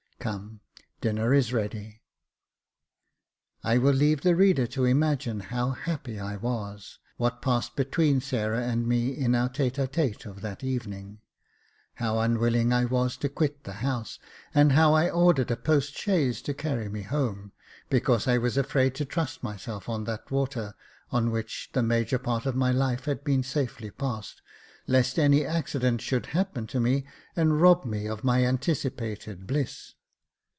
[0.21, 2.03] Come j dinner is ready."
[3.63, 8.61] I will leave the reader to imagine how happy I was, what passed between Sarah
[8.61, 11.21] and me in our tete a tete of that evening,
[11.95, 14.19] how unwilling I was to quit the house,
[14.53, 17.51] and how I ordered a postchaise to carry me home,
[17.89, 20.75] because I was afraid to trust myself on that water
[21.09, 24.43] on which the major part of my life had been safely passed,
[24.85, 27.05] lest any accident should happen to me
[27.35, 29.95] and rob me of my anticipated bliss.